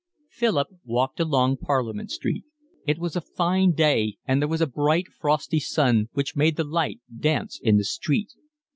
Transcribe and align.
Philip 0.31 0.69
walked 0.83 1.19
along 1.19 1.57
Parliament 1.57 2.09
Street. 2.09 2.43
It 2.87 2.97
was 2.97 3.15
a 3.15 3.21
fine 3.21 3.73
day, 3.73 4.17
and 4.25 4.41
there 4.41 4.49
was 4.49 4.59
a 4.59 4.65
bright, 4.65 5.07
frosty 5.09 5.59
sun 5.59 6.09
which 6.13 6.35
made 6.35 6.55
the 6.55 6.63
light 6.63 6.99
dance 7.19 7.59
in 7.61 7.77
the 7.77 7.83
street. 7.83 8.31